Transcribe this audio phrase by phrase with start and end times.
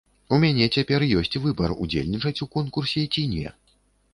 [0.35, 3.47] У мяне цяпер ёсць выбар, удзельнічаць у конкурсе, ці не.